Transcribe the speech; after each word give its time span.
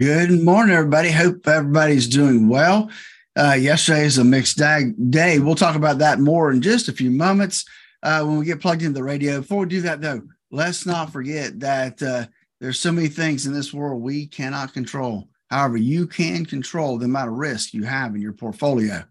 Good 0.00 0.42
morning, 0.42 0.74
everybody. 0.74 1.12
Hope 1.12 1.46
everybody's 1.46 2.08
doing 2.08 2.48
well. 2.48 2.90
Uh, 3.38 3.52
yesterday 3.52 4.04
is 4.04 4.18
a 4.18 4.24
mixed 4.24 4.58
day. 4.58 5.38
We'll 5.38 5.54
talk 5.54 5.76
about 5.76 5.98
that 5.98 6.18
more 6.18 6.50
in 6.50 6.60
just 6.62 6.88
a 6.88 6.92
few 6.92 7.12
moments 7.12 7.64
uh, 8.02 8.24
when 8.24 8.38
we 8.38 8.44
get 8.44 8.60
plugged 8.60 8.82
into 8.82 8.94
the 8.94 9.04
radio. 9.04 9.40
Before 9.40 9.60
we 9.60 9.66
do 9.66 9.82
that, 9.82 10.00
though, 10.00 10.22
let's 10.50 10.84
not 10.84 11.12
forget 11.12 11.60
that 11.60 12.02
uh, 12.02 12.26
there's 12.60 12.80
so 12.80 12.90
many 12.90 13.06
things 13.06 13.46
in 13.46 13.52
this 13.52 13.72
world 13.72 14.02
we 14.02 14.26
cannot 14.26 14.74
control. 14.74 15.28
However, 15.48 15.76
you 15.76 16.08
can 16.08 16.44
control 16.44 16.98
the 16.98 17.04
amount 17.04 17.28
of 17.28 17.36
risk 17.36 17.72
you 17.72 17.84
have 17.84 18.16
in 18.16 18.20
your 18.20 18.32
portfolio. 18.32 19.04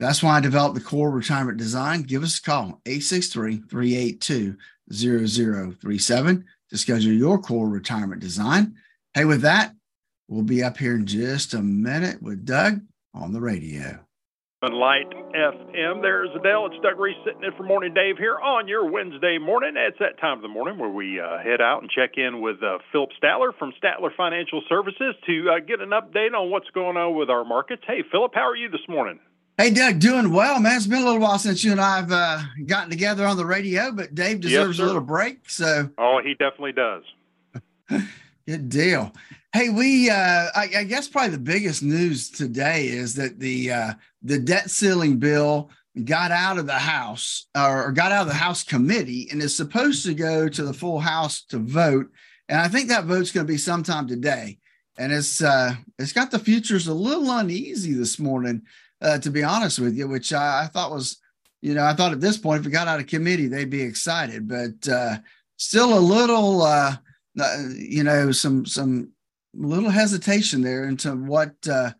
That's 0.00 0.24
why 0.24 0.38
I 0.38 0.40
developed 0.40 0.74
the 0.74 0.80
core 0.80 1.12
retirement 1.12 1.56
design. 1.56 2.02
Give 2.02 2.24
us 2.24 2.40
a 2.40 2.42
call, 2.42 2.80
863 2.84 3.62
382 3.70 4.56
0037 4.92 6.44
to 6.70 6.76
schedule 6.76 7.12
your 7.12 7.38
core 7.38 7.68
retirement 7.68 8.20
design. 8.20 8.74
Hey, 9.14 9.24
with 9.24 9.42
that, 9.42 9.74
We'll 10.30 10.44
be 10.44 10.62
up 10.62 10.76
here 10.76 10.94
in 10.94 11.06
just 11.06 11.54
a 11.54 11.60
minute 11.60 12.22
with 12.22 12.46
Doug 12.46 12.82
on 13.12 13.32
the 13.32 13.40
radio. 13.40 13.98
Light 14.62 15.10
FM. 15.34 16.02
There's 16.02 16.28
Adele. 16.36 16.66
It's 16.66 16.76
Doug 16.84 17.00
Reese 17.00 17.16
sitting 17.26 17.42
in 17.42 17.50
for 17.56 17.64
Morning 17.64 17.92
Dave 17.92 18.16
here 18.16 18.38
on 18.38 18.68
your 18.68 18.88
Wednesday 18.88 19.38
morning. 19.38 19.74
It's 19.76 19.98
that 19.98 20.20
time 20.20 20.38
of 20.38 20.42
the 20.42 20.48
morning 20.48 20.78
where 20.78 20.90
we 20.90 21.18
uh, 21.18 21.38
head 21.38 21.60
out 21.60 21.82
and 21.82 21.90
check 21.90 22.10
in 22.16 22.40
with 22.40 22.62
uh, 22.62 22.78
Phillip 22.92 23.10
Statler 23.20 23.50
from 23.58 23.72
Statler 23.82 24.14
Financial 24.16 24.62
Services 24.68 25.16
to 25.26 25.50
uh, 25.50 25.58
get 25.66 25.80
an 25.80 25.90
update 25.90 26.32
on 26.32 26.48
what's 26.48 26.70
going 26.70 26.96
on 26.96 27.16
with 27.16 27.28
our 27.28 27.44
markets. 27.44 27.82
Hey, 27.84 28.04
Phillip, 28.12 28.32
how 28.32 28.48
are 28.48 28.56
you 28.56 28.70
this 28.70 28.86
morning? 28.88 29.18
Hey, 29.58 29.70
Doug, 29.72 29.98
doing 29.98 30.32
well, 30.32 30.60
man. 30.60 30.76
It's 30.76 30.86
been 30.86 31.02
a 31.02 31.06
little 31.06 31.20
while 31.20 31.40
since 31.40 31.64
you 31.64 31.72
and 31.72 31.80
I 31.80 31.96
have 31.96 32.12
uh, 32.12 32.40
gotten 32.66 32.90
together 32.90 33.26
on 33.26 33.36
the 33.36 33.46
radio, 33.46 33.90
but 33.90 34.14
Dave 34.14 34.42
deserves 34.42 34.78
yes, 34.78 34.84
a 34.84 34.86
little 34.86 35.02
break. 35.02 35.50
So, 35.50 35.90
oh, 35.98 36.20
he 36.22 36.34
definitely 36.34 36.72
does. 36.72 37.02
Good 38.46 38.68
deal. 38.68 39.12
Hey, 39.52 39.68
we 39.68 40.08
uh, 40.08 40.46
I, 40.54 40.68
I, 40.78 40.84
guess 40.84 41.08
probably 41.08 41.30
the 41.30 41.38
biggest 41.38 41.82
news 41.82 42.30
today 42.30 42.86
is 42.86 43.14
that 43.16 43.38
the 43.38 43.70
uh, 43.70 43.92
the 44.22 44.38
debt 44.38 44.70
ceiling 44.70 45.18
bill 45.18 45.70
got 46.04 46.30
out 46.30 46.56
of 46.56 46.66
the 46.66 46.72
House 46.72 47.46
or 47.56 47.92
got 47.92 48.12
out 48.12 48.22
of 48.22 48.28
the 48.28 48.34
House 48.34 48.62
committee 48.64 49.28
and 49.30 49.42
is 49.42 49.54
supposed 49.54 50.04
to 50.06 50.14
go 50.14 50.48
to 50.48 50.62
the 50.62 50.72
full 50.72 51.00
House 51.00 51.42
to 51.46 51.58
vote. 51.58 52.06
And 52.48 52.58
I 52.58 52.68
think 52.68 52.88
that 52.88 53.04
vote's 53.04 53.30
going 53.30 53.46
to 53.46 53.52
be 53.52 53.58
sometime 53.58 54.08
today. 54.08 54.58
And 54.98 55.12
it's 55.12 55.42
uh, 55.42 55.74
it's 55.98 56.12
got 56.12 56.30
the 56.30 56.38
futures 56.38 56.86
a 56.86 56.94
little 56.94 57.30
uneasy 57.30 57.92
this 57.92 58.18
morning, 58.18 58.62
uh, 59.02 59.18
to 59.18 59.30
be 59.30 59.44
honest 59.44 59.78
with 59.78 59.96
you, 59.96 60.08
which 60.08 60.32
I, 60.32 60.62
I, 60.62 60.66
thought 60.66 60.92
was, 60.92 61.18
you 61.60 61.74
know, 61.74 61.84
I 61.84 61.92
thought 61.92 62.12
at 62.12 62.20
this 62.20 62.38
point 62.38 62.60
if 62.60 62.66
it 62.66 62.70
got 62.70 62.88
out 62.88 63.00
of 63.00 63.06
committee 63.06 63.48
they'd 63.48 63.70
be 63.70 63.82
excited, 63.82 64.48
but 64.48 64.88
uh, 64.88 65.18
still 65.56 65.96
a 65.96 66.00
little, 66.00 66.62
uh, 66.62 66.96
you 67.34 68.04
know, 68.04 68.32
some 68.32 68.66
some 68.66 69.10
little 69.54 69.90
hesitation 69.90 70.62
there 70.62 70.88
into 70.88 71.12
what 71.12 71.54
uh, 71.68 71.90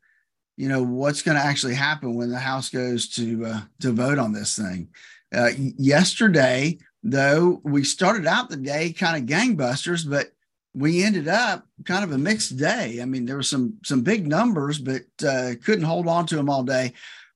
you 0.56 0.68
know 0.68 0.82
what's 0.82 1.22
going 1.22 1.36
to 1.36 1.44
actually 1.44 1.74
happen 1.74 2.14
when 2.14 2.30
the 2.30 2.38
House 2.38 2.68
goes 2.68 3.08
to 3.10 3.46
uh, 3.46 3.60
to 3.80 3.92
vote 3.92 4.18
on 4.18 4.32
this 4.32 4.56
thing. 4.56 4.88
Uh, 5.34 5.50
yesterday, 5.56 6.78
though, 7.02 7.60
we 7.64 7.84
started 7.84 8.26
out 8.26 8.50
the 8.50 8.56
day 8.56 8.92
kind 8.92 9.16
of 9.16 9.28
gangbusters, 9.28 10.08
but 10.08 10.32
we 10.74 11.02
ended 11.02 11.28
up 11.28 11.66
kind 11.84 12.04
of 12.04 12.12
a 12.12 12.18
mixed 12.18 12.56
day. 12.56 13.00
I 13.00 13.04
mean, 13.04 13.26
there 13.26 13.36
were 13.36 13.42
some 13.42 13.74
some 13.84 14.02
big 14.02 14.26
numbers, 14.26 14.78
but 14.78 15.02
uh, 15.26 15.52
couldn't 15.64 15.84
hold 15.84 16.06
on 16.08 16.26
to 16.26 16.36
them 16.36 16.50
all 16.50 16.62
day. 16.62 16.92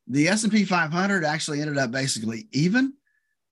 The 0.07 0.29
S 0.29 0.43
and 0.43 0.53
P 0.53 0.65
500 0.65 1.25
actually 1.25 1.61
ended 1.61 1.79
up 1.79 1.91
basically 1.91 2.49
even 2.53 2.93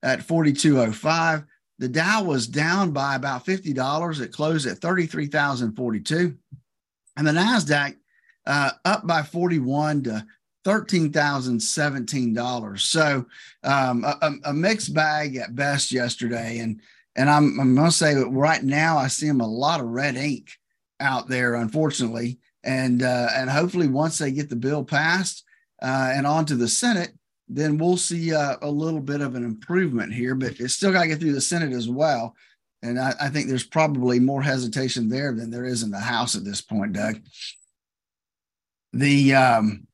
at 0.02 0.22
4205. 0.22 1.44
The 1.78 1.88
Dow 1.88 2.22
was 2.22 2.46
down 2.46 2.92
by 2.92 3.14
about 3.14 3.44
$50. 3.44 4.20
It 4.20 4.32
closed 4.32 4.66
at 4.66 4.78
33,042. 4.78 6.36
And 7.16 7.26
the 7.26 7.32
NASDAQ 7.32 7.96
uh, 8.46 8.70
up 8.84 9.06
by 9.06 9.22
41 9.22 10.04
to 10.04 10.26
$13,017. 10.64 12.80
So 12.80 13.26
um, 13.64 14.04
a, 14.04 14.32
a, 14.44 14.52
mixed 14.52 14.94
bag 14.94 15.34
at 15.36 15.56
best 15.56 15.92
yesterday. 15.92 16.58
And 16.58 16.80
and 17.14 17.28
I'm, 17.28 17.60
I'm 17.60 17.74
going 17.74 17.90
to 17.90 17.96
say 17.96 18.14
that 18.14 18.28
right 18.28 18.62
now 18.62 18.96
I 18.96 19.08
see 19.08 19.26
them 19.26 19.42
a 19.42 19.46
lot 19.46 19.80
of 19.80 19.86
red 19.86 20.16
ink 20.16 20.48
out 20.98 21.28
there, 21.28 21.56
unfortunately. 21.56 22.38
And 22.64 23.02
uh, 23.02 23.28
and 23.34 23.50
hopefully 23.50 23.88
once 23.88 24.16
they 24.18 24.32
get 24.32 24.48
the 24.48 24.56
bill 24.56 24.82
passed 24.84 25.44
uh, 25.82 26.12
and 26.14 26.26
onto 26.26 26.56
the 26.56 26.68
Senate, 26.68 27.12
then 27.54 27.78
we'll 27.78 27.96
see 27.96 28.34
uh, 28.34 28.56
a 28.62 28.70
little 28.70 29.00
bit 29.00 29.20
of 29.20 29.34
an 29.34 29.44
improvement 29.44 30.12
here, 30.12 30.34
but 30.34 30.58
it's 30.60 30.74
still 30.74 30.92
got 30.92 31.02
to 31.02 31.08
get 31.08 31.20
through 31.20 31.34
the 31.34 31.40
Senate 31.40 31.72
as 31.72 31.88
well. 31.88 32.34
And 32.82 32.98
I, 32.98 33.14
I, 33.20 33.28
think 33.28 33.46
there's 33.46 33.64
probably 33.64 34.18
more 34.18 34.42
hesitation 34.42 35.08
there 35.08 35.32
than 35.32 35.50
there 35.50 35.64
is 35.64 35.82
in 35.82 35.90
the 35.90 36.00
House 36.00 36.34
at 36.34 36.44
this 36.44 36.60
point, 36.60 36.94
Doug. 36.94 37.20
The 38.92 39.34
um, 39.34 39.86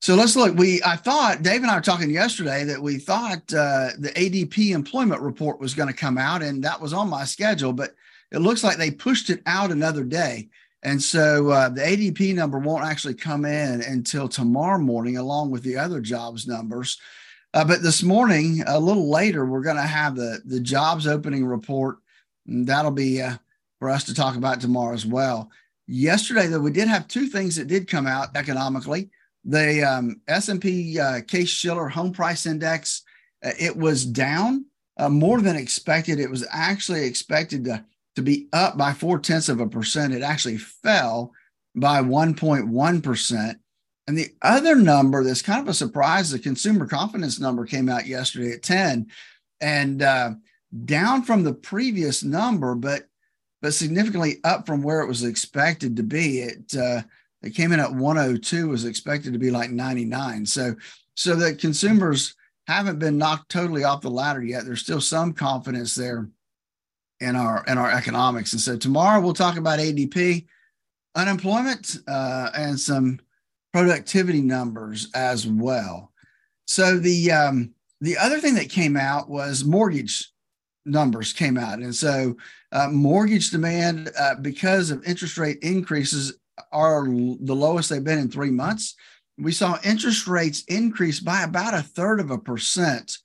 so 0.00 0.14
let's 0.14 0.36
look. 0.36 0.56
We 0.56 0.82
I 0.84 0.96
thought 0.96 1.42
Dave 1.42 1.62
and 1.62 1.70
I 1.70 1.76
were 1.76 1.80
talking 1.80 2.10
yesterday 2.10 2.64
that 2.64 2.80
we 2.80 2.98
thought 2.98 3.52
uh, 3.52 3.90
the 3.98 4.12
ADP 4.14 4.70
employment 4.70 5.22
report 5.22 5.58
was 5.58 5.74
going 5.74 5.88
to 5.88 5.94
come 5.94 6.18
out, 6.18 6.42
and 6.42 6.62
that 6.62 6.80
was 6.80 6.92
on 6.92 7.08
my 7.08 7.24
schedule, 7.24 7.72
but 7.72 7.94
it 8.30 8.38
looks 8.38 8.62
like 8.62 8.76
they 8.76 8.90
pushed 8.90 9.30
it 9.30 9.42
out 9.46 9.72
another 9.72 10.04
day. 10.04 10.48
And 10.82 11.02
so 11.02 11.50
uh, 11.50 11.68
the 11.68 11.80
ADP 11.80 12.34
number 12.34 12.58
won't 12.58 12.84
actually 12.84 13.14
come 13.14 13.44
in 13.44 13.82
until 13.82 14.28
tomorrow 14.28 14.78
morning, 14.78 15.16
along 15.16 15.50
with 15.50 15.62
the 15.62 15.76
other 15.76 16.00
jobs 16.00 16.46
numbers. 16.46 16.98
Uh, 17.54 17.64
but 17.64 17.82
this 17.82 18.02
morning, 18.02 18.62
a 18.66 18.78
little 18.78 19.10
later, 19.10 19.44
we're 19.44 19.62
going 19.62 19.76
to 19.76 19.82
have 19.82 20.14
the, 20.14 20.40
the 20.44 20.60
jobs 20.60 21.06
opening 21.06 21.44
report. 21.44 21.96
That'll 22.46 22.90
be 22.90 23.22
uh, 23.22 23.36
for 23.78 23.90
us 23.90 24.04
to 24.04 24.14
talk 24.14 24.36
about 24.36 24.60
tomorrow 24.60 24.94
as 24.94 25.06
well. 25.06 25.50
Yesterday, 25.86 26.46
though, 26.46 26.60
we 26.60 26.70
did 26.70 26.88
have 26.88 27.08
two 27.08 27.26
things 27.26 27.56
that 27.56 27.66
did 27.66 27.88
come 27.88 28.06
out 28.06 28.36
economically. 28.36 29.10
The 29.44 29.82
um, 29.82 30.20
S&P 30.28 31.00
uh, 31.00 31.22
Case-Shiller 31.26 31.88
Home 31.88 32.12
Price 32.12 32.44
Index, 32.44 33.02
uh, 33.44 33.52
it 33.58 33.74
was 33.76 34.04
down 34.04 34.66
uh, 34.98 35.08
more 35.08 35.40
than 35.40 35.56
expected. 35.56 36.20
It 36.20 36.30
was 36.30 36.46
actually 36.50 37.06
expected 37.06 37.64
to 37.64 37.84
to 38.18 38.22
be 38.22 38.48
up 38.52 38.76
by 38.76 38.92
four 38.92 39.20
tenths 39.20 39.48
of 39.48 39.60
a 39.60 39.68
percent. 39.68 40.12
It 40.12 40.22
actually 40.22 40.58
fell 40.58 41.32
by 41.76 42.02
1.1%. 42.02 43.54
And 44.08 44.18
the 44.18 44.30
other 44.42 44.74
number 44.74 45.22
that's 45.22 45.40
kind 45.40 45.60
of 45.60 45.68
a 45.68 45.74
surprise, 45.74 46.30
the 46.30 46.40
consumer 46.40 46.86
confidence 46.86 47.38
number 47.38 47.64
came 47.64 47.88
out 47.88 48.08
yesterday 48.08 48.52
at 48.52 48.64
10 48.64 49.06
and 49.60 50.02
uh, 50.02 50.30
down 50.84 51.22
from 51.22 51.44
the 51.44 51.54
previous 51.54 52.24
number, 52.24 52.74
but 52.74 53.04
but 53.60 53.74
significantly 53.74 54.38
up 54.44 54.66
from 54.66 54.82
where 54.82 55.00
it 55.00 55.08
was 55.08 55.24
expected 55.24 55.96
to 55.96 56.02
be. 56.02 56.40
It 56.40 56.74
uh, 56.76 57.02
it 57.42 57.54
came 57.54 57.70
in 57.70 57.80
at 57.80 57.92
102, 57.92 58.68
was 58.68 58.84
expected 58.84 59.32
to 59.32 59.38
be 59.38 59.50
like 59.50 59.70
99. 59.70 60.44
So 60.46 60.74
so 61.14 61.36
the 61.36 61.54
consumers 61.54 62.34
haven't 62.66 62.98
been 62.98 63.18
knocked 63.18 63.50
totally 63.50 63.84
off 63.84 64.00
the 64.00 64.10
ladder 64.10 64.42
yet. 64.42 64.64
There's 64.64 64.80
still 64.80 65.00
some 65.00 65.32
confidence 65.32 65.94
there 65.94 66.28
in 67.20 67.36
our 67.36 67.64
in 67.66 67.78
our 67.78 67.90
economics. 67.90 68.52
And 68.52 68.60
so 68.60 68.76
tomorrow 68.76 69.20
we'll 69.20 69.34
talk 69.34 69.56
about 69.56 69.78
ADP, 69.78 70.46
unemployment, 71.14 71.96
uh, 72.06 72.50
and 72.56 72.78
some 72.78 73.20
productivity 73.72 74.40
numbers 74.40 75.08
as 75.14 75.46
well. 75.46 76.12
So 76.66 76.98
the 76.98 77.32
um, 77.32 77.74
the 78.00 78.16
other 78.16 78.38
thing 78.38 78.54
that 78.54 78.70
came 78.70 78.96
out 78.96 79.28
was 79.28 79.64
mortgage 79.64 80.30
numbers 80.84 81.32
came 81.32 81.58
out, 81.58 81.80
and 81.80 81.94
so 81.94 82.36
uh, 82.72 82.88
mortgage 82.88 83.50
demand 83.50 84.10
uh, 84.18 84.36
because 84.36 84.90
of 84.90 85.04
interest 85.04 85.38
rate 85.38 85.58
increases 85.62 86.38
are 86.72 87.04
the 87.04 87.54
lowest 87.54 87.90
they've 87.90 88.02
been 88.04 88.18
in 88.18 88.30
three 88.30 88.50
months. 88.50 88.94
We 89.38 89.52
saw 89.52 89.78
interest 89.84 90.26
rates 90.26 90.64
increase 90.64 91.20
by 91.20 91.42
about 91.42 91.74
a 91.74 91.82
third 91.82 92.20
of 92.20 92.30
a 92.30 92.38
percent 92.38 93.18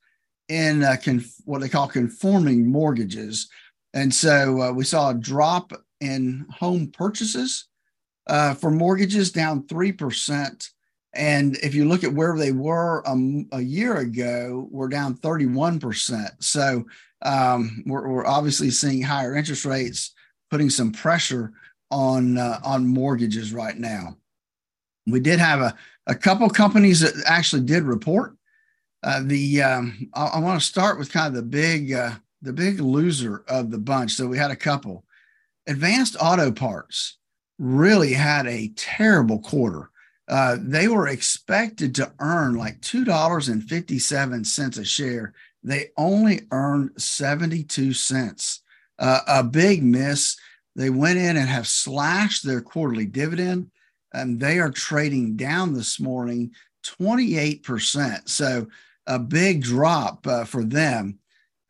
in 0.50 0.84
uh, 0.84 0.98
conf- 1.04 1.42
what 1.46 1.62
they 1.62 1.70
call 1.70 1.88
conforming 1.88 2.70
mortgages. 2.70 3.50
And 3.94 4.14
so 4.14 4.62
uh, 4.62 4.72
we 4.72 4.84
saw 4.84 5.10
a 5.10 5.16
drop 5.16 5.74
in 6.00 6.46
home 6.50 6.88
purchases 6.88 7.66
uh, 8.28 8.54
for 8.54 8.72
mortgages 8.72 9.32
down 9.32 9.64
3%. 9.64 10.70
And 11.14 11.58
if 11.58 11.76
you 11.76 11.86
look 11.86 12.04
at 12.04 12.14
where 12.14 12.36
they 12.38 12.52
were 12.52 13.08
um, 13.08 13.48
a 13.52 13.62
year 13.62 13.98
ago, 13.98 14.68
we're 14.72 14.88
down 14.88 15.16
31%. 15.16 16.30
So 16.40 16.86
um, 17.22 17.84
we're, 17.86 18.08
we're, 18.08 18.26
obviously 18.26 18.72
seeing 18.72 19.02
higher 19.02 19.36
interest 19.36 19.64
rates, 19.64 20.14
putting 20.50 20.70
some 20.70 20.92
pressure 20.92 21.54
on, 21.92 22.38
uh, 22.38 22.60
on 22.64 22.88
mortgages 22.88 23.54
right 23.54 23.78
now. 23.78 24.18
We 25.06 25.20
did 25.20 25.40
have 25.40 25.62
a, 25.62 25.76
a 26.08 26.16
couple 26.16 26.50
companies 26.50 27.02
that 27.02 27.14
actually 27.26 27.64
did 27.64 27.84
report. 27.84 28.36
Uh, 29.04 29.22
the 29.24 29.62
um, 29.62 30.10
I, 30.14 30.26
I 30.28 30.40
want 30.40 30.60
to 30.60 30.66
start 30.66 30.98
with 30.98 31.12
kind 31.12 31.28
of 31.28 31.34
the 31.34 31.48
big 31.48 31.92
uh, 31.92 32.14
the 32.44 32.54
big 32.54 32.80
loser 32.80 33.44
of 33.48 33.72
the 33.72 33.80
bunch. 33.80 34.12
So 34.12 34.28
we 34.28 34.38
had 34.38 34.52
a 34.52 34.56
couple. 34.56 35.06
Advanced 35.66 36.18
Auto 36.20 36.52
Parts 36.52 37.18
really 37.58 38.14
had 38.14 38.46
a 38.46 38.72
terrible 38.76 39.40
quarter. 39.40 39.90
Uh, 40.28 40.58
they 40.60 40.88
were 40.88 41.08
expected 41.08 41.96
to 41.96 42.12
earn 42.20 42.56
like 42.56 42.82
$2.57 42.82 44.80
a 44.80 44.86
share. 44.86 45.34
They 45.64 45.88
only 45.98 46.42
earned 46.52 47.02
72 47.02 47.94
cents. 47.94 48.62
Uh, 49.00 49.20
a 49.28 49.44
big 49.44 49.84
miss. 49.84 50.38
they 50.76 50.90
went 50.90 51.18
in 51.18 51.38
and 51.38 51.48
have 51.48 51.68
slashed 51.68 52.46
their 52.46 52.62
quarterly 52.62 53.06
dividend, 53.06 53.72
and 54.14 54.40
they 54.40 54.60
are 54.60 54.70
trading 54.72 55.36
down 55.36 55.74
this 55.74 56.00
morning 56.00 56.52
28%. 56.84 58.30
So 58.30 58.68
a 59.08 59.20
big 59.20 59.62
drop 59.62 60.26
uh, 60.28 60.44
for 60.46 60.64
them. 60.64 61.20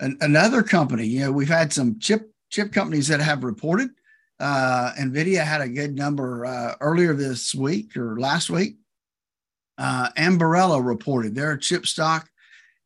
An, 0.04 0.18
another 0.20 0.62
company, 0.62 1.08
you 1.08 1.22
know, 1.22 1.32
we've 1.32 1.48
had 1.48 1.72
some 1.72 1.98
chip 1.98 2.30
chip 2.50 2.74
companies 2.74 3.08
that 3.08 3.22
have 3.22 3.46
reported. 3.46 3.90
Uh, 4.38 4.92
Nvidia 5.00 5.46
had 5.46 5.62
a 5.62 5.70
good 5.70 5.96
number 5.96 6.46
uh, 6.46 6.76
earlier 6.82 7.14
this 7.14 7.56
week 7.56 7.96
or 7.96 8.20
last 8.20 8.50
week. 8.50 8.76
Uh, 9.78 10.10
Ambarella 10.18 10.86
reported 10.86 11.34
their 11.34 11.56
chip 11.56 11.88
stock, 11.88 12.30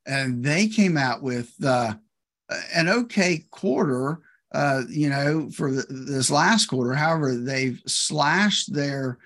and 0.05 0.45
they 0.45 0.67
came 0.67 0.95
out 0.95 1.23
with 1.23 1.51
uh, 1.65 1.95
an 2.75 2.87
okay 2.87 3.45
quarter. 3.49 4.19
Uh, 4.53 4.83
you 4.87 5.09
know, 5.09 5.49
for 5.49 5.71
the, 5.71 5.85
this 5.89 6.31
last 6.31 6.67
quarter. 6.67 6.93
However, 6.93 7.35
they've 7.35 7.81
slashed 7.85 8.73
their 8.73 9.17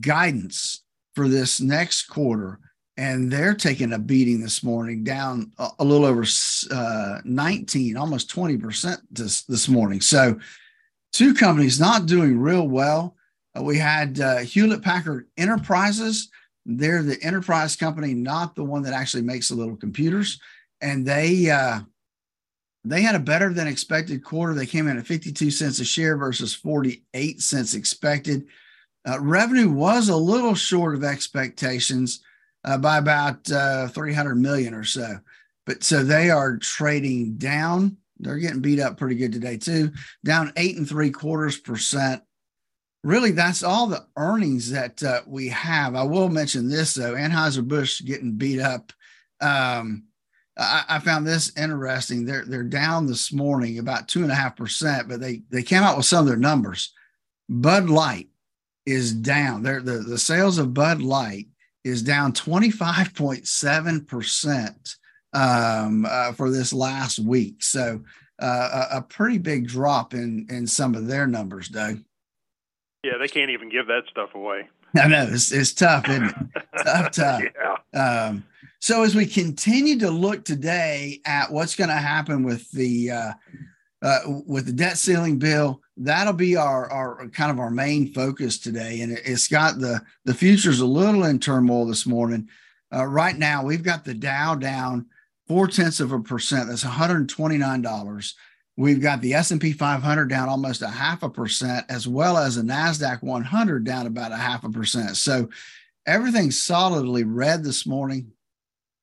guidance 0.00 0.82
for 1.14 1.28
this 1.28 1.60
next 1.60 2.04
quarter 2.04 2.58
and 2.96 3.30
they're 3.30 3.54
taking 3.54 3.92
a 3.92 3.98
beating 3.98 4.40
this 4.40 4.62
morning, 4.62 5.02
down 5.02 5.52
a, 5.58 5.68
a 5.78 5.84
little 5.84 6.06
over 6.06 6.24
uh, 6.70 7.18
19, 7.24 7.96
almost 7.96 8.34
20% 8.34 8.98
this, 9.10 9.42
this 9.44 9.68
morning. 9.68 10.00
So, 10.00 10.38
two 11.12 11.34
companies 11.34 11.80
not 11.80 12.06
doing 12.06 12.38
real 12.38 12.68
well. 12.68 13.16
Uh, 13.56 13.62
we 13.62 13.78
had 13.78 14.20
uh, 14.20 14.38
Hewlett 14.38 14.82
Packard 14.82 15.26
Enterprises. 15.36 16.30
They're 16.64 17.02
the 17.02 17.22
enterprise 17.22 17.76
company, 17.76 18.14
not 18.14 18.54
the 18.54 18.64
one 18.64 18.82
that 18.82 18.94
actually 18.94 19.22
makes 19.22 19.48
the 19.48 19.54
little 19.54 19.76
computers. 19.76 20.40
And 20.80 21.06
they 21.06 21.50
uh, 21.50 21.80
they 22.84 23.02
had 23.02 23.14
a 23.14 23.20
better 23.20 23.52
than 23.52 23.68
expected 23.68 24.24
quarter. 24.24 24.54
They 24.54 24.66
came 24.66 24.88
in 24.88 24.98
at 24.98 25.06
52 25.06 25.50
cents 25.50 25.80
a 25.80 25.84
share 25.84 26.16
versus 26.16 26.54
48 26.54 27.40
cents 27.40 27.74
expected. 27.74 28.46
Uh, 29.08 29.20
revenue 29.20 29.70
was 29.70 30.08
a 30.08 30.16
little 30.16 30.54
short 30.54 30.94
of 30.94 31.04
expectations 31.04 32.22
uh, 32.64 32.78
by 32.78 32.98
about 32.98 33.50
uh, 33.50 33.88
300 33.88 34.36
million 34.36 34.74
or 34.74 34.84
so. 34.84 35.18
But 35.66 35.84
so 35.84 36.02
they 36.02 36.30
are 36.30 36.56
trading 36.56 37.36
down. 37.36 37.96
They're 38.18 38.38
getting 38.38 38.60
beat 38.60 38.80
up 38.80 38.96
pretty 38.96 39.16
good 39.16 39.32
today 39.32 39.56
too, 39.56 39.92
down 40.24 40.52
eight 40.56 40.76
and 40.76 40.88
three 40.88 41.10
quarters 41.10 41.58
percent. 41.58 42.22
Really, 43.04 43.32
that's 43.32 43.64
all 43.64 43.88
the 43.88 44.06
earnings 44.16 44.70
that 44.70 45.02
uh, 45.02 45.22
we 45.26 45.48
have. 45.48 45.96
I 45.96 46.04
will 46.04 46.28
mention 46.28 46.68
this 46.68 46.94
though: 46.94 47.14
Anheuser 47.14 47.66
Busch 47.66 48.00
getting 48.02 48.36
beat 48.36 48.60
up. 48.60 48.92
Um, 49.40 50.04
I, 50.56 50.84
I, 50.88 50.98
found 51.00 51.26
this 51.26 51.56
interesting. 51.56 52.24
They're 52.24 52.44
they're 52.44 52.62
down 52.62 53.06
this 53.06 53.32
morning 53.32 53.78
about 53.78 54.06
two 54.06 54.22
and 54.22 54.30
a 54.30 54.36
half 54.36 54.56
percent, 54.56 55.08
but 55.08 55.20
they 55.20 55.42
they 55.50 55.62
came 55.64 55.82
out 55.82 55.96
with 55.96 56.06
some 56.06 56.20
of 56.20 56.26
their 56.26 56.36
numbers. 56.36 56.92
Bud 57.48 57.90
Light 57.90 58.28
is 58.86 59.12
down. 59.12 59.62
They're, 59.62 59.80
the 59.80 59.98
the 59.98 60.18
sales 60.18 60.58
of 60.58 60.74
Bud 60.74 61.02
Light 61.02 61.46
is 61.84 62.02
down 62.02 62.32
25.7% 62.32 64.96
um, 65.34 66.06
uh, 66.08 66.32
for 66.32 66.50
this 66.50 66.72
last 66.72 67.18
week. 67.18 67.62
So 67.62 68.00
uh, 68.40 68.86
a, 68.90 68.96
a, 68.98 69.02
pretty 69.02 69.36
big 69.38 69.66
drop 69.66 70.14
in, 70.14 70.46
in 70.50 70.66
some 70.66 70.94
of 70.94 71.06
their 71.06 71.26
numbers, 71.26 71.68
Doug. 71.68 71.98
Yeah, 73.02 73.18
they 73.18 73.28
can't 73.28 73.50
even 73.50 73.68
give 73.68 73.88
that 73.88 74.04
stuff 74.10 74.34
away. 74.34 74.68
I 74.96 75.08
know 75.08 75.28
it's, 75.30 75.52
it's 75.52 75.72
tough, 75.72 76.08
isn't 76.08 76.24
it? 76.24 76.34
tough, 76.84 77.10
tough. 77.12 77.42
Yeah. 77.42 77.76
Um, 77.98 78.44
so 78.80 79.02
as 79.04 79.14
we 79.14 79.26
continue 79.26 79.98
to 80.00 80.10
look 80.10 80.44
today 80.44 81.20
at 81.24 81.52
what's 81.52 81.76
going 81.76 81.90
to 81.90 81.94
happen 81.94 82.42
with 82.42 82.70
the 82.72 83.10
uh, 83.10 83.32
uh, 84.02 84.18
with 84.46 84.66
the 84.66 84.72
debt 84.72 84.98
ceiling 84.98 85.38
bill, 85.38 85.81
that'll 85.96 86.32
be 86.32 86.56
our, 86.56 86.90
our 86.90 87.28
kind 87.28 87.50
of 87.50 87.58
our 87.58 87.70
main 87.70 88.12
focus 88.12 88.58
today. 88.58 89.00
And 89.00 89.12
it, 89.12 89.26
has 89.26 89.48
got 89.48 89.78
the 89.78 90.02
the 90.24 90.34
future's 90.34 90.80
a 90.80 90.86
little 90.86 91.24
in 91.24 91.38
turmoil 91.38 91.86
this 91.86 92.06
morning. 92.06 92.48
Uh, 92.94 93.06
right 93.06 93.36
now, 93.36 93.64
we've 93.64 93.82
got 93.82 94.04
the 94.04 94.14
Dow 94.14 94.54
down 94.54 95.06
four 95.46 95.66
tenths 95.66 96.00
of 96.00 96.12
a 96.12 96.20
percent. 96.20 96.68
That's 96.68 96.84
one 96.84 96.94
hundred 96.94 97.28
twenty 97.28 97.58
nine 97.58 97.82
dollars. 97.82 98.34
We've 98.76 99.02
got 99.02 99.20
the 99.20 99.34
S 99.34 99.50
and 99.50 99.60
P 99.60 99.72
500 99.72 100.30
down 100.30 100.48
almost 100.48 100.80
a 100.80 100.88
half 100.88 101.22
a 101.22 101.28
percent, 101.28 101.84
as 101.90 102.08
well 102.08 102.38
as 102.38 102.56
the 102.56 102.62
Nasdaq 102.62 103.22
100 103.22 103.84
down 103.84 104.06
about 104.06 104.32
a 104.32 104.36
half 104.36 104.64
a 104.64 104.70
percent. 104.70 105.18
So 105.18 105.50
everything's 106.06 106.58
solidly 106.58 107.22
red 107.24 107.62
this 107.62 107.86
morning. 107.86 108.32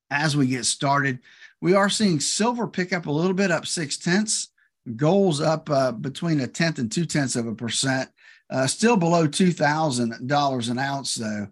As 0.10 0.36
we 0.36 0.48
get 0.48 0.66
started, 0.66 1.20
we 1.62 1.76
are 1.76 1.90
seeing 1.90 2.20
silver 2.20 2.68
pick 2.68 2.92
up 2.92 3.06
a 3.06 3.12
little 3.12 3.36
bit, 3.36 3.52
up 3.52 3.68
six 3.68 3.96
tenths. 3.96 4.50
Gold's 4.96 5.42
up 5.42 5.70
uh, 5.70 5.92
between 5.92 6.40
a 6.42 6.48
tenth 6.48 6.80
and 6.80 6.92
two 6.92 7.06
tenths 7.06 7.36
of 7.36 7.48
a 7.48 7.56
percent, 7.56 8.10
uh, 8.50 8.68
still 8.68 8.98
below 8.98 9.28
$2,000 9.28 10.70
an 10.70 10.80
ounce, 10.80 11.16
though. 11.16 11.48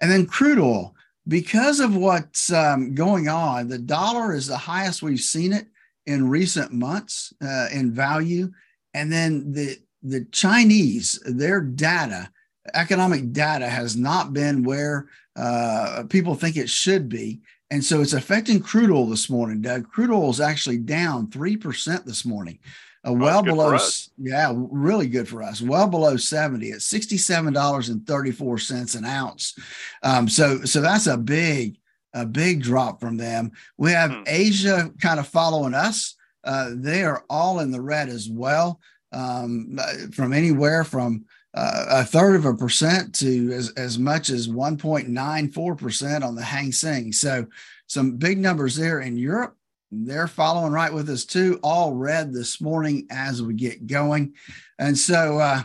And 0.00 0.10
then 0.10 0.26
crude 0.26 0.58
oil, 0.58 0.94
because 1.28 1.80
of 1.80 1.94
what's 1.94 2.52
um, 2.52 2.94
going 2.94 3.28
on, 3.28 3.68
the 3.68 3.78
dollar 3.78 4.34
is 4.34 4.46
the 4.46 4.56
highest 4.56 5.02
we've 5.02 5.20
seen 5.20 5.52
it 5.52 5.66
in 6.06 6.28
recent 6.28 6.72
months 6.72 7.32
uh, 7.42 7.68
in 7.72 7.92
value. 7.92 8.50
And 8.94 9.12
then 9.12 9.52
the, 9.52 9.76
the 10.02 10.24
Chinese, 10.32 11.20
their 11.24 11.60
data, 11.60 12.30
economic 12.74 13.32
data, 13.32 13.68
has 13.68 13.96
not 13.96 14.32
been 14.32 14.64
where 14.64 15.08
uh, 15.36 16.04
people 16.08 16.34
think 16.34 16.56
it 16.56 16.68
should 16.68 17.08
be. 17.08 17.40
And 17.70 17.84
so 17.84 18.00
it's 18.00 18.14
affecting 18.14 18.60
crude 18.60 18.90
oil 18.90 19.06
this 19.06 19.30
morning, 19.30 19.62
Doug. 19.62 19.88
Crude 19.88 20.10
oil 20.10 20.30
is 20.30 20.40
actually 20.40 20.78
down 20.78 21.28
3% 21.28 22.04
this 22.04 22.24
morning. 22.24 22.58
Uh, 23.06 23.12
well 23.14 23.42
below, 23.42 23.78
yeah, 24.18 24.52
really 24.54 25.06
good 25.08 25.28
for 25.28 25.42
us. 25.42 25.62
Well 25.62 25.86
below 25.86 26.16
70 26.16 26.72
at 26.72 26.80
$67.34 26.80 28.96
an 28.96 29.04
ounce. 29.04 29.54
Um, 30.02 30.28
so, 30.28 30.64
so 30.64 30.80
that's 30.80 31.06
a 31.06 31.16
big, 31.16 31.78
a 32.12 32.26
big 32.26 32.60
drop 32.62 32.98
from 33.00 33.16
them. 33.16 33.52
We 33.78 33.92
have 33.92 34.10
hmm. 34.10 34.24
Asia 34.26 34.90
kind 35.00 35.20
of 35.20 35.28
following 35.28 35.74
us. 35.74 36.16
Uh, 36.44 36.70
they 36.74 37.04
are 37.04 37.24
all 37.30 37.60
in 37.60 37.70
the 37.70 37.80
red 37.80 38.08
as 38.08 38.28
well, 38.28 38.80
um, 39.12 39.78
from 40.12 40.32
anywhere 40.32 40.82
from 40.84 41.24
uh, 41.54 41.86
a 41.88 42.04
third 42.04 42.36
of 42.36 42.44
a 42.44 42.54
percent 42.54 43.14
to 43.16 43.52
as, 43.52 43.70
as 43.70 43.98
much 43.98 44.30
as 44.30 44.48
1.94% 44.48 46.22
on 46.22 46.34
the 46.34 46.42
Hang 46.42 46.72
Seng. 46.72 47.12
So 47.12 47.46
some 47.86 48.16
big 48.16 48.38
numbers 48.38 48.76
there 48.76 49.00
in 49.00 49.16
Europe. 49.16 49.56
They're 49.90 50.28
following 50.28 50.72
right 50.72 50.92
with 50.92 51.10
us 51.10 51.24
too, 51.24 51.58
all 51.64 51.94
red 51.94 52.32
this 52.32 52.60
morning 52.60 53.08
as 53.10 53.42
we 53.42 53.54
get 53.54 53.88
going. 53.88 54.34
And 54.78 54.96
so, 54.96 55.38
uh, 55.38 55.62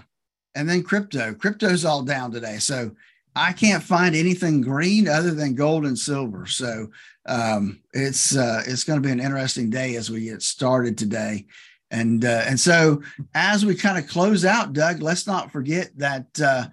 and 0.55 0.67
then 0.67 0.81
crypto, 0.81 1.35
crypto's 1.35 1.85
all 1.85 2.01
down 2.01 2.31
today. 2.31 2.57
So 2.57 2.91
I 3.35 3.51
can't 3.51 3.83
find 3.83 4.15
anything 4.15 4.61
green 4.61 5.07
other 5.07 5.31
than 5.31 5.53
gold 5.53 5.85
and 5.85 5.99
silver. 5.99 6.47
So 6.47 6.89
um, 7.27 7.81
it's 7.93 8.35
uh, 8.35 8.63
it's 8.65 8.83
going 8.83 9.01
to 9.01 9.05
be 9.05 9.11
an 9.11 9.19
interesting 9.19 9.69
day 9.69 9.95
as 9.95 10.09
we 10.09 10.25
get 10.25 10.41
started 10.41 10.97
today. 10.97 11.45
And 11.91 12.25
uh, 12.25 12.43
and 12.45 12.59
so 12.59 13.01
as 13.33 13.65
we 13.65 13.75
kind 13.75 13.97
of 13.97 14.07
close 14.07 14.43
out, 14.43 14.73
Doug, 14.73 15.01
let's 15.01 15.27
not 15.27 15.51
forget 15.51 15.91
that 15.97 16.41
uh, 16.41 16.67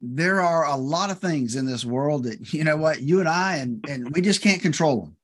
there 0.00 0.40
are 0.40 0.66
a 0.66 0.76
lot 0.76 1.10
of 1.10 1.18
things 1.18 1.56
in 1.56 1.66
this 1.66 1.84
world 1.84 2.24
that 2.24 2.52
you 2.52 2.64
know 2.64 2.76
what 2.76 3.00
you 3.00 3.20
and 3.20 3.28
I 3.28 3.56
and 3.56 3.84
and 3.88 4.14
we 4.14 4.20
just 4.20 4.42
can't 4.42 4.62
control 4.62 5.00
them. 5.00 5.16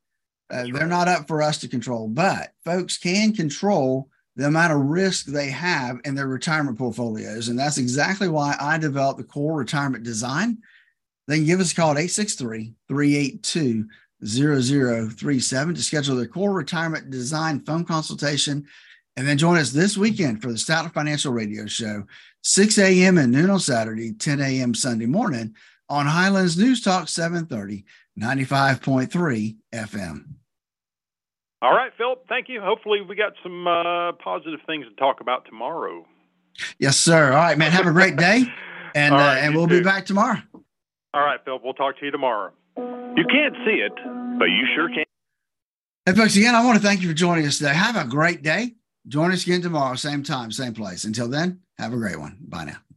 Uh, 0.51 0.67
they're 0.73 0.87
not 0.87 1.09
up 1.09 1.27
for 1.27 1.43
us 1.43 1.59
to 1.59 1.69
control, 1.69 2.09
but 2.09 2.53
folks 2.65 2.99
can 2.99 3.33
control 3.33 4.09
the 4.37 4.47
amount 4.47 4.73
of 4.73 4.81
risk 4.81 5.27
they 5.27 5.49
have 5.51 6.01
in 6.05 6.15
their 6.15 6.27
retirement 6.27 6.79
portfolios, 6.79 7.49
and 7.49 7.59
that's 7.59 7.79
exactly 7.79 8.29
why 8.29 8.57
I 8.61 8.79
developed 8.79 9.19
the 9.19 9.25
core 9.25 9.57
retirement 9.57 10.05
design. 10.05 10.59
Then 11.27 11.45
give 11.45 11.61
us 11.61 11.73
a 11.73 11.75
call 11.75 11.93
at 11.93 11.99
863 11.99 12.75
382 12.89 13.87
0037 14.27 15.75
to 15.75 15.83
schedule 15.83 16.17
their 16.17 16.27
core 16.27 16.53
retirement 16.53 17.11
design 17.11 17.61
phone 17.61 17.85
consultation 17.85 18.67
and 19.16 19.26
then 19.26 19.38
join 19.38 19.59
us 19.59 19.71
this 19.71 19.97
weekend 19.97 20.42
for 20.42 20.49
the 20.49 20.54
Statler 20.54 20.92
Financial 20.92 21.33
Radio 21.33 21.66
Show, 21.66 22.04
6 22.42 22.78
a.m. 22.78 23.18
and 23.18 23.33
noon 23.33 23.50
on 23.50 23.61
Saturday, 23.61 24.12
10 24.12 24.40
a.m. 24.40 24.75
Sunday 24.75 25.06
morning 25.06 25.54
on 25.88 26.06
Highlands 26.06 26.59
News 26.59 26.80
Talk 26.80 27.09
730, 27.09 27.85
95.3 28.18 29.56
FM. 29.73 30.25
All 31.62 31.73
right, 31.75 31.92
Phillip, 31.97 32.26
thank 32.28 32.49
you. 32.49 32.61
Hopefully, 32.61 33.00
we 33.00 33.16
got 33.16 33.33
some 33.42 33.66
uh, 33.66 34.12
positive 34.23 34.61
things 34.66 34.87
to 34.87 34.94
talk 34.97 35.21
about 35.21 35.47
tomorrow. 35.47 36.04
Yes, 36.78 36.97
sir. 36.97 37.33
All 37.33 37.38
right, 37.38 37.56
man. 37.56 37.73
Have 37.73 37.87
a 37.87 37.92
great 37.92 38.16
day. 38.16 38.44
And, 38.97 39.12
right, 39.12 39.38
uh, 39.38 39.40
and 39.40 39.56
we'll 39.56 39.66
too. 39.66 39.80
be 39.80 39.83
back 39.83 40.06
tomorrow. 40.06 40.38
All 41.14 41.21
right, 41.21 41.40
Phillip. 41.44 41.64
We'll 41.64 41.75
talk 41.75 41.99
to 41.99 42.04
you 42.04 42.12
tomorrow. 42.12 42.52
You 42.76 43.25
can't 43.28 43.56
see 43.66 43.80
it, 43.80 43.92
but 44.38 44.44
you 44.44 44.68
sure 44.76 44.88
can. 44.88 45.02
Hey, 46.06 46.12
folks, 46.12 46.37
again, 46.37 46.54
I 46.54 46.64
want 46.64 46.80
to 46.80 46.87
thank 46.87 47.02
you 47.02 47.09
for 47.09 47.14
joining 47.14 47.44
us 47.44 47.59
today. 47.59 47.75
Have 47.75 47.97
a 47.97 48.04
great 48.09 48.44
day. 48.44 48.75
Join 49.06 49.32
us 49.32 49.42
again 49.42 49.61
tomorrow, 49.61 49.96
same 49.96 50.23
time, 50.23 50.50
same 50.50 50.73
place. 50.73 51.04
Until 51.04 51.28
then, 51.28 51.61
have 51.78 51.92
a 51.92 51.96
great 51.96 52.18
one. 52.18 52.38
Bye 52.40 52.64
now. 52.64 52.94